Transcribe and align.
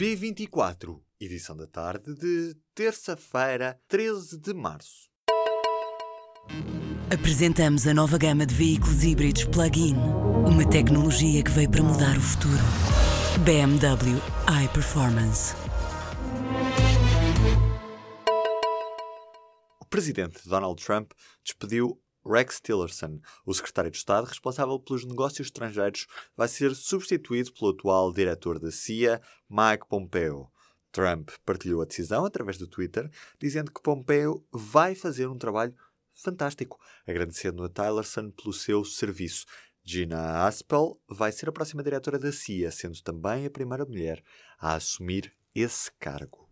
P24, 0.00 0.98
edição 1.20 1.54
da 1.54 1.66
tarde 1.66 2.14
de 2.14 2.56
terça-feira, 2.74 3.78
13 3.86 4.38
de 4.38 4.54
março. 4.54 5.10
Apresentamos 7.12 7.86
a 7.86 7.92
nova 7.92 8.16
gama 8.16 8.46
de 8.46 8.54
veículos 8.54 9.04
híbridos 9.04 9.44
plug-in. 9.44 9.96
Uma 10.48 10.66
tecnologia 10.66 11.44
que 11.44 11.50
veio 11.50 11.70
para 11.70 11.82
mudar 11.82 12.16
o 12.16 12.20
futuro. 12.22 12.62
BMW 13.44 14.16
iPerformance. 14.64 15.54
O 19.82 19.84
presidente 19.84 20.48
Donald 20.48 20.82
Trump 20.82 21.12
despediu 21.44 22.00
Rex 22.24 22.60
Tillerson, 22.60 23.20
o 23.44 23.54
secretário 23.54 23.90
de 23.90 23.96
Estado 23.96 24.26
responsável 24.26 24.78
pelos 24.78 25.04
negócios 25.04 25.48
estrangeiros, 25.48 26.06
vai 26.36 26.48
ser 26.48 26.74
substituído 26.74 27.52
pelo 27.52 27.70
atual 27.70 28.12
diretor 28.12 28.58
da 28.58 28.70
CIA, 28.70 29.20
Mike 29.48 29.86
Pompeo. 29.88 30.50
Trump 30.92 31.30
partilhou 31.44 31.82
a 31.82 31.84
decisão 31.84 32.24
através 32.24 32.58
do 32.58 32.66
Twitter, 32.66 33.10
dizendo 33.38 33.72
que 33.72 33.82
Pompeo 33.82 34.44
vai 34.52 34.94
fazer 34.94 35.26
um 35.26 35.38
trabalho 35.38 35.74
fantástico, 36.12 36.78
agradecendo 37.06 37.64
a 37.64 37.68
Tillerson 37.68 38.30
pelo 38.30 38.52
seu 38.52 38.84
serviço. 38.84 39.46
Gina 39.82 40.46
Aspel 40.46 41.00
vai 41.08 41.32
ser 41.32 41.48
a 41.48 41.52
próxima 41.52 41.82
diretora 41.82 42.18
da 42.18 42.32
CIA, 42.32 42.70
sendo 42.70 43.00
também 43.02 43.46
a 43.46 43.50
primeira 43.50 43.86
mulher 43.86 44.22
a 44.58 44.74
assumir 44.74 45.34
esse 45.54 45.90
cargo. 45.92 46.49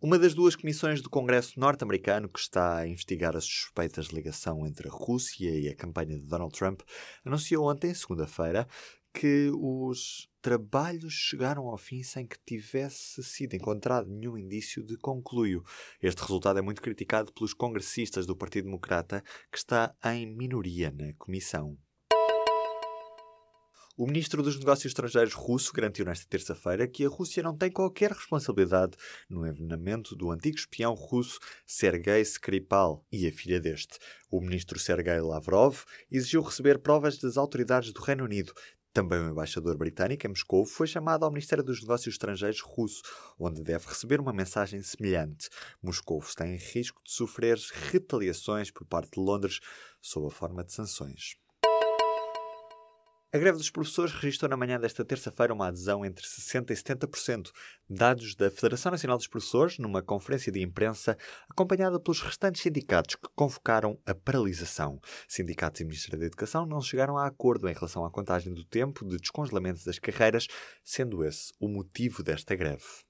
Uma 0.00 0.16
das 0.16 0.32
duas 0.32 0.54
comissões 0.54 1.02
do 1.02 1.10
Congresso 1.10 1.58
norte-americano 1.58 2.28
que 2.28 2.38
está 2.38 2.76
a 2.76 2.86
investigar 2.86 3.36
as 3.36 3.44
suspeitas 3.44 4.06
de 4.06 4.14
ligação 4.14 4.64
entre 4.64 4.86
a 4.86 4.92
Rússia 4.92 5.50
e 5.50 5.68
a 5.68 5.74
campanha 5.74 6.16
de 6.16 6.24
Donald 6.24 6.56
Trump 6.56 6.82
anunciou 7.24 7.68
ontem, 7.68 7.92
segunda-feira, 7.92 8.68
que 9.12 9.50
os 9.52 10.30
trabalhos 10.40 11.12
chegaram 11.12 11.66
ao 11.66 11.76
fim 11.76 12.04
sem 12.04 12.24
que 12.24 12.38
tivesse 12.46 13.24
sido 13.24 13.54
encontrado 13.54 14.08
nenhum 14.08 14.38
indício 14.38 14.84
de 14.84 14.96
concluio. 14.96 15.64
Este 16.00 16.20
resultado 16.20 16.60
é 16.60 16.62
muito 16.62 16.80
criticado 16.80 17.32
pelos 17.32 17.52
congressistas 17.52 18.24
do 18.24 18.36
Partido 18.36 18.66
Democrata, 18.66 19.20
que 19.50 19.58
está 19.58 19.96
em 20.04 20.32
minoria 20.32 20.92
na 20.92 21.12
comissão. 21.14 21.76
O 24.00 24.06
ministro 24.06 24.44
dos 24.44 24.56
Negócios 24.56 24.92
Estrangeiros 24.92 25.34
russo 25.34 25.72
garantiu 25.72 26.04
nesta 26.04 26.24
terça-feira 26.24 26.86
que 26.86 27.04
a 27.04 27.08
Rússia 27.08 27.42
não 27.42 27.56
tem 27.56 27.68
qualquer 27.68 28.12
responsabilidade 28.12 28.96
no 29.28 29.44
envenenamento 29.44 30.14
do 30.14 30.30
antigo 30.30 30.56
espião 30.56 30.94
russo 30.94 31.40
Sergei 31.66 32.20
Skripal 32.20 33.04
e 33.10 33.26
a 33.26 33.32
filha 33.32 33.58
deste. 33.58 33.98
O 34.30 34.40
ministro 34.40 34.78
Sergei 34.78 35.20
Lavrov 35.20 35.82
exigiu 36.12 36.42
receber 36.42 36.78
provas 36.78 37.18
das 37.18 37.36
autoridades 37.36 37.92
do 37.92 38.00
Reino 38.00 38.22
Unido. 38.22 38.52
Também 38.92 39.18
o 39.18 39.30
embaixador 39.30 39.76
britânico 39.76 40.24
em 40.24 40.30
Moscou 40.30 40.64
foi 40.64 40.86
chamado 40.86 41.24
ao 41.24 41.32
Ministério 41.32 41.64
dos 41.64 41.80
Negócios 41.80 42.14
Estrangeiros 42.14 42.60
russo, 42.60 43.02
onde 43.36 43.64
deve 43.64 43.88
receber 43.88 44.20
uma 44.20 44.32
mensagem 44.32 44.80
semelhante. 44.80 45.48
Moscou 45.82 46.20
está 46.20 46.46
em 46.46 46.56
risco 46.56 47.02
de 47.02 47.10
sofrer 47.10 47.58
retaliações 47.90 48.70
por 48.70 48.86
parte 48.86 49.14
de 49.14 49.20
Londres 49.20 49.58
sob 50.00 50.28
a 50.28 50.30
forma 50.30 50.62
de 50.62 50.72
sanções. 50.72 51.36
A 53.30 53.36
greve 53.36 53.58
dos 53.58 53.68
professores 53.68 54.14
registrou 54.14 54.48
na 54.48 54.56
manhã 54.56 54.80
desta 54.80 55.04
terça-feira 55.04 55.52
uma 55.52 55.68
adesão 55.68 56.02
entre 56.02 56.24
60% 56.24 56.70
e 56.70 56.74
70%, 56.74 57.50
dados 57.86 58.34
da 58.34 58.50
Federação 58.50 58.90
Nacional 58.90 59.18
dos 59.18 59.26
Professores, 59.26 59.76
numa 59.76 60.00
conferência 60.00 60.50
de 60.50 60.62
imprensa 60.62 61.14
acompanhada 61.46 62.00
pelos 62.00 62.22
restantes 62.22 62.62
sindicatos 62.62 63.16
que 63.16 63.28
convocaram 63.36 64.00
a 64.06 64.14
paralisação. 64.14 64.98
Sindicatos 65.28 65.82
e 65.82 65.84
Ministério 65.84 66.18
da 66.18 66.24
Educação 66.24 66.64
não 66.64 66.80
chegaram 66.80 67.18
a 67.18 67.26
acordo 67.26 67.68
em 67.68 67.74
relação 67.74 68.02
à 68.02 68.10
contagem 68.10 68.54
do 68.54 68.64
tempo 68.64 69.06
de 69.06 69.18
descongelamento 69.18 69.84
das 69.84 69.98
carreiras, 69.98 70.46
sendo 70.82 71.22
esse 71.22 71.52
o 71.60 71.68
motivo 71.68 72.22
desta 72.22 72.56
greve. 72.56 73.07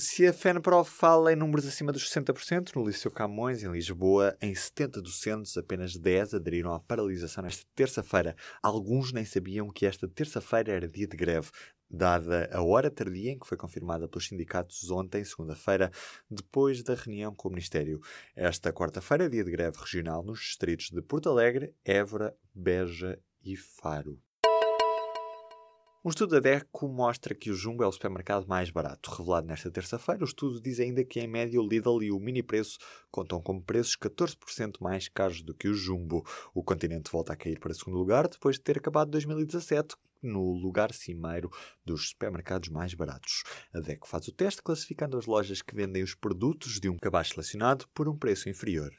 Se 0.00 0.24
a 0.28 0.32
FENPROF 0.32 0.88
fala 0.88 1.32
em 1.32 1.36
números 1.36 1.66
acima 1.66 1.90
dos 1.90 2.08
60%, 2.08 2.76
no 2.76 2.86
Liceu 2.86 3.10
Camões, 3.10 3.64
em 3.64 3.72
Lisboa, 3.72 4.38
em 4.40 4.54
70 4.54 5.02
docentes, 5.02 5.56
apenas 5.56 5.96
10 5.96 6.34
aderiram 6.34 6.72
à 6.72 6.78
paralisação 6.78 7.42
nesta 7.42 7.66
terça-feira. 7.74 8.36
Alguns 8.62 9.12
nem 9.12 9.24
sabiam 9.24 9.68
que 9.68 9.84
esta 9.84 10.06
terça-feira 10.06 10.70
era 10.70 10.86
dia 10.86 11.08
de 11.08 11.16
greve, 11.16 11.50
dada 11.90 12.48
a 12.52 12.62
hora 12.62 12.92
tardia 12.92 13.32
em 13.32 13.38
que 13.40 13.48
foi 13.48 13.56
confirmada 13.56 14.06
pelos 14.06 14.28
sindicatos 14.28 14.88
ontem, 14.88 15.24
segunda-feira, 15.24 15.90
depois 16.30 16.80
da 16.84 16.94
reunião 16.94 17.34
com 17.34 17.48
o 17.48 17.50
Ministério. 17.50 18.00
Esta 18.36 18.72
quarta-feira 18.72 19.24
é 19.24 19.28
dia 19.28 19.42
de 19.42 19.50
greve 19.50 19.78
regional 19.80 20.22
nos 20.22 20.38
distritos 20.38 20.90
de 20.90 21.02
Porto 21.02 21.28
Alegre, 21.28 21.74
Évora, 21.84 22.36
Beja 22.54 23.18
e 23.42 23.56
Faro. 23.56 24.16
Um 26.04 26.10
estudo 26.10 26.36
da 26.36 26.40
DECO 26.40 26.86
mostra 26.86 27.34
que 27.34 27.50
o 27.50 27.54
Jumbo 27.54 27.82
é 27.82 27.86
o 27.86 27.90
supermercado 27.90 28.46
mais 28.46 28.70
barato. 28.70 29.10
Revelado 29.10 29.48
nesta 29.48 29.68
terça-feira, 29.68 30.22
o 30.22 30.24
estudo 30.24 30.60
diz 30.60 30.78
ainda 30.78 31.04
que, 31.04 31.18
em 31.18 31.26
média, 31.26 31.60
o 31.60 31.68
Lidl 31.68 32.04
e 32.04 32.12
o 32.12 32.20
Mini 32.20 32.40
Preço 32.40 32.78
contam 33.10 33.42
com 33.42 33.60
preços 33.60 33.96
14% 33.96 34.76
mais 34.80 35.08
caros 35.08 35.42
do 35.42 35.52
que 35.52 35.66
o 35.66 35.74
Jumbo. 35.74 36.24
O 36.54 36.62
continente 36.62 37.10
volta 37.10 37.32
a 37.32 37.36
cair 37.36 37.58
para 37.58 37.74
segundo 37.74 37.98
lugar 37.98 38.28
depois 38.28 38.56
de 38.56 38.62
ter 38.62 38.78
acabado 38.78 39.10
2017 39.10 39.96
no 40.22 40.52
lugar 40.52 40.92
cimeiro 40.92 41.50
dos 41.84 42.10
supermercados 42.10 42.68
mais 42.68 42.94
baratos. 42.94 43.42
A 43.74 43.80
DECO 43.80 44.06
faz 44.06 44.28
o 44.28 44.32
teste 44.32 44.62
classificando 44.62 45.18
as 45.18 45.26
lojas 45.26 45.62
que 45.62 45.74
vendem 45.74 46.04
os 46.04 46.14
produtos 46.14 46.78
de 46.78 46.88
um 46.88 46.96
cabaz 46.96 47.30
selecionado 47.30 47.86
por 47.92 48.08
um 48.08 48.16
preço 48.16 48.48
inferior. 48.48 48.92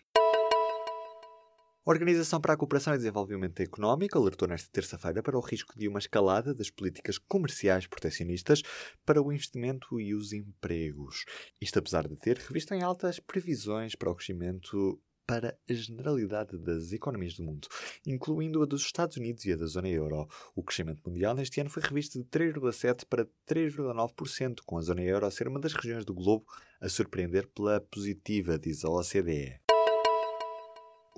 A 1.85 1.91
Organização 1.91 2.41
para 2.41 2.53
a 2.53 2.57
Cooperação 2.57 2.93
e 2.93 2.97
Desenvolvimento 2.97 3.61
Económico 3.61 4.17
alertou 4.17 4.47
nesta 4.47 4.69
terça-feira 4.69 5.23
para 5.23 5.37
o 5.37 5.41
risco 5.41 5.79
de 5.79 5.87
uma 5.87 5.99
escalada 5.99 6.53
das 6.53 6.69
políticas 6.69 7.17
comerciais 7.17 7.87
proteccionistas 7.87 8.61
para 9.05 9.21
o 9.21 9.31
investimento 9.31 9.99
e 9.99 10.13
os 10.13 10.33
empregos. 10.33 11.23
Isto 11.59 11.79
apesar 11.79 12.05
de 12.05 12.17
ter 12.17 12.37
revisto 12.37 12.73
em 12.73 12.83
altas 12.83 13.19
previsões 13.19 13.95
para 13.95 14.11
o 14.11 14.15
crescimento 14.15 15.01
para 15.25 15.57
a 15.69 15.73
generalidade 15.73 16.57
das 16.57 16.91
economias 16.91 17.35
do 17.35 17.43
mundo, 17.43 17.67
incluindo 18.05 18.61
a 18.61 18.65
dos 18.65 18.81
Estados 18.81 19.15
Unidos 19.15 19.45
e 19.45 19.53
a 19.53 19.55
da 19.55 19.65
zona 19.65 19.87
euro. 19.87 20.27
O 20.55 20.63
crescimento 20.63 21.01
mundial 21.07 21.33
neste 21.33 21.61
ano 21.61 21.69
foi 21.69 21.81
revisto 21.81 22.19
de 22.19 22.25
3,7% 22.25 23.05
para 23.07 23.25
3,9%, 23.47 24.57
com 24.65 24.77
a 24.77 24.81
zona 24.81 25.01
euro 25.01 25.25
a 25.25 25.31
ser 25.31 25.47
uma 25.47 25.59
das 25.59 25.73
regiões 25.73 26.03
do 26.03 26.13
globo 26.13 26.45
a 26.81 26.89
surpreender 26.89 27.47
pela 27.47 27.79
positiva, 27.79 28.59
diz 28.59 28.83
a 28.83 28.89
OCDE. 28.89 29.68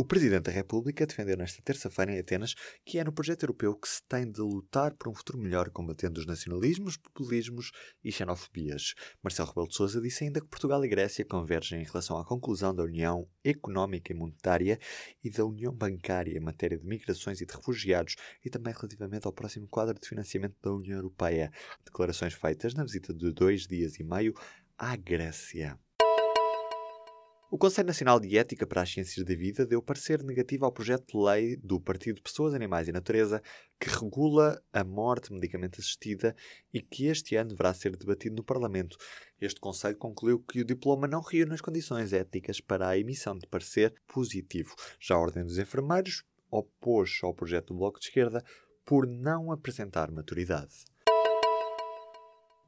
O 0.02 0.04
Presidente 0.12 0.46
da 0.46 0.52
República 0.52 1.06
defendeu 1.06 1.38
nesta 1.38 1.62
terça-feira 1.62 2.12
em 2.12 2.18
Atenas 2.18 2.56
que 2.84 2.98
é 2.98 3.04
no 3.04 3.14
projeto 3.14 3.44
europeu 3.44 3.76
que 3.76 3.88
se 3.88 4.02
tem 4.10 4.32
de 4.32 4.42
lutar 4.42 4.96
por 4.96 5.08
um 5.08 5.14
futuro 5.14 5.38
melhor 5.38 5.70
combatendo 5.70 6.20
os 6.20 6.26
nacionalismos, 6.26 6.98
populismos 6.98 7.72
e 8.04 8.12
xenofobias. 8.12 8.96
Marcelo 9.22 9.50
Rebelo 9.50 9.68
de 9.68 9.76
Sousa 9.76 10.02
disse 10.02 10.24
ainda 10.24 10.42
que 10.42 10.48
Portugal 10.48 10.84
e 10.84 10.88
Grécia 10.88 11.24
convergem 11.24 11.84
em 11.84 11.86
relação 11.86 12.18
à 12.18 12.26
conclusão 12.26 12.74
da 12.74 12.82
União 12.82 13.30
Económica 13.44 14.12
e 14.12 14.16
Monetária 14.16 14.80
e 15.24 15.30
da 15.30 15.46
União 15.46 15.72
Bancária 15.72 16.36
em 16.36 16.42
matéria 16.42 16.80
de 16.80 16.84
migrações 16.88 17.40
e 17.40 17.46
de 17.46 17.54
refugiados 17.54 18.16
e 18.44 18.50
também 18.50 18.74
relativamente 18.74 19.28
ao 19.28 19.34
próximo 19.34 19.68
quadro 19.68 20.00
de 20.02 20.10
financiamento 20.10 20.56
da 20.64 20.74
União 20.74 20.98
Europeia. 20.98 21.52
Declarações 21.86 22.34
feitas 22.34 22.74
na 22.74 22.84
visita 22.84 23.14
de 23.14 23.32
dois 23.32 23.68
dias 23.68 24.00
e 24.00 24.04
meio 24.04 24.34
à 24.80 24.96
Grécia. 24.96 25.78
O 27.54 27.58
Conselho 27.58 27.88
Nacional 27.88 28.18
de 28.18 28.38
Ética 28.38 28.66
para 28.66 28.82
as 28.82 28.90
Ciências 28.90 29.26
da 29.26 29.36
Vida 29.36 29.66
deu 29.66 29.82
parecer 29.82 30.24
negativo 30.24 30.64
ao 30.64 30.72
projeto 30.72 31.06
de 31.12 31.18
lei 31.18 31.58
do 31.58 31.82
Partido 31.82 32.22
Pessoas, 32.22 32.54
Animais 32.54 32.88
e 32.88 32.94
Natureza 32.94 33.44
que 33.78 33.90
regula 33.90 34.64
a 34.72 34.86
morte 34.86 35.34
medicamente 35.34 35.82
assistida 35.82 36.34
e 36.74 36.82
que 36.82 37.08
este 37.08 37.36
ano 37.36 37.50
deverá 37.50 37.74
ser 37.74 37.98
debatido 37.98 38.38
no 38.38 38.44
Parlamento. 38.44 38.96
Este 39.42 39.60
Conselho 39.60 39.98
concluiu 39.98 40.40
que 40.40 40.62
o 40.62 40.66
diploma 40.66 41.10
não 41.10 41.20
reúne 41.20 41.54
as 41.54 41.60
condições 41.60 42.14
éticas 42.14 42.62
para 42.62 42.88
a 42.88 42.98
emissão 42.98 43.38
de 43.38 43.46
parecer 43.46 43.94
positivo. 44.08 44.74
Já 44.98 45.16
a 45.16 45.20
Ordem 45.20 45.44
dos 45.44 45.58
Enfermeiros 45.58 46.24
opôs-se 46.50 47.26
ao 47.26 47.34
projeto 47.34 47.74
do 47.74 47.80
Bloco 47.80 48.00
de 48.00 48.06
Esquerda 48.06 48.42
por 48.86 49.06
não 49.06 49.52
apresentar 49.52 50.10
maturidade. 50.10 50.86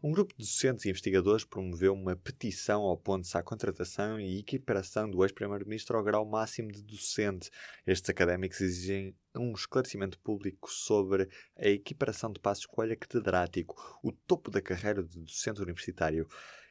Um 0.05 0.11
grupo 0.11 0.33
de 0.33 0.43
docentes 0.43 0.83
e 0.83 0.89
investigadores 0.89 1.45
promoveu 1.45 1.93
uma 1.93 2.13
petição 2.13 2.81
ao 2.81 2.97
ponto-se 2.97 3.37
à 3.37 3.41
contratação 3.41 4.19
e 4.19 4.37
equiparação 4.37 5.09
do 5.09 5.23
ex-primeiro-ministro 5.23 5.97
ao 5.97 6.03
grau 6.03 6.25
máximo 6.25 6.73
de 6.73 6.83
docente. 6.83 7.49
Estes 7.87 8.09
académicos 8.09 8.59
exigem 8.59 9.15
um 9.33 9.53
esclarecimento 9.53 10.19
público 10.19 10.69
sobre 10.69 11.29
a 11.57 11.69
equiparação 11.69 12.33
de 12.33 12.41
Passos 12.41 12.65
Coelho 12.65 12.99
catedrático, 12.99 13.81
o 14.03 14.11
topo 14.11 14.51
da 14.51 14.61
carreira 14.61 15.01
de 15.01 15.21
docente 15.21 15.61
universitário. 15.61 16.27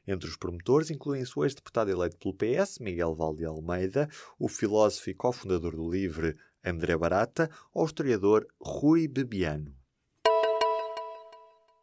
Entre 0.06 0.28
os 0.28 0.36
promotores 0.36 0.90
incluem-se 0.90 1.32
o 1.34 1.42
ex-deputado 1.42 1.90
eleito 1.90 2.18
pelo 2.18 2.34
PS, 2.34 2.80
Miguel 2.80 3.14
Valde 3.14 3.46
Almeida, 3.46 4.10
o 4.38 4.46
filósofo 4.46 5.08
e 5.08 5.14
cofundador 5.14 5.74
do 5.74 5.90
LIVRE, 5.90 6.36
André 6.62 6.98
Barata, 6.98 7.50
ou 7.72 7.84
o 7.84 7.86
historiador 7.86 8.46
Rui 8.60 9.08
Bebiano. 9.08 9.81